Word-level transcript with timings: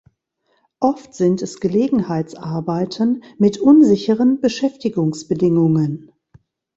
Oft 0.79 1.13
sind 1.13 1.43
es 1.43 1.59
Gelegenheitsarbeiten 1.59 3.23
mit 3.37 3.59
unsicheren 3.59 4.39
Beschäftigungsbedingungen. 4.41 6.11